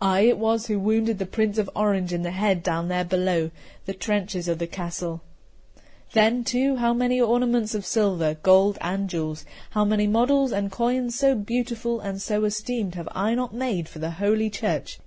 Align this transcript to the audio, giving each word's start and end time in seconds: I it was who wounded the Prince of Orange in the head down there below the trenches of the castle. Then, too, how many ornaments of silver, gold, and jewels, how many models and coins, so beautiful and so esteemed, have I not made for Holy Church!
I 0.00 0.22
it 0.22 0.38
was 0.38 0.66
who 0.66 0.80
wounded 0.80 1.20
the 1.20 1.24
Prince 1.24 1.56
of 1.56 1.70
Orange 1.76 2.12
in 2.12 2.22
the 2.22 2.32
head 2.32 2.64
down 2.64 2.88
there 2.88 3.04
below 3.04 3.52
the 3.86 3.94
trenches 3.94 4.48
of 4.48 4.58
the 4.58 4.66
castle. 4.66 5.20
Then, 6.14 6.42
too, 6.42 6.74
how 6.78 6.92
many 6.92 7.20
ornaments 7.20 7.72
of 7.72 7.86
silver, 7.86 8.36
gold, 8.42 8.76
and 8.80 9.08
jewels, 9.08 9.44
how 9.70 9.84
many 9.84 10.08
models 10.08 10.50
and 10.50 10.72
coins, 10.72 11.16
so 11.16 11.36
beautiful 11.36 12.00
and 12.00 12.20
so 12.20 12.44
esteemed, 12.44 12.96
have 12.96 13.08
I 13.12 13.36
not 13.36 13.54
made 13.54 13.88
for 13.88 14.04
Holy 14.08 14.50
Church! 14.50 14.98